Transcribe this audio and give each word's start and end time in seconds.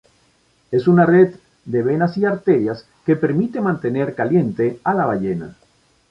Es 0.71 0.87
una 0.87 1.05
red 1.05 1.35
de 1.63 1.83
venas 1.83 2.17
y 2.17 2.25
arterias 2.25 2.87
que 3.05 3.15
permiten 3.15 3.61
mantener 3.61 4.15
caliente 4.15 4.79
a 4.83 4.95
la 4.95 5.05
ballena. 5.05 5.55